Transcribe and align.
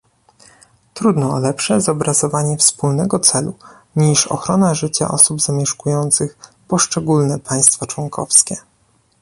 Trudno 0.93 1.33
o 1.33 1.39
lepsze 1.39 1.81
zobrazowanie 1.81 2.57
wspólnego 2.57 3.19
celu 3.19 3.53
niż 3.95 4.27
ochrona 4.27 4.73
życia 4.73 5.07
osób 5.11 5.41
zamieszkujących 5.41 6.37
poszczególne 6.67 7.39
państwa 7.39 7.85
członkowskie 7.87 8.57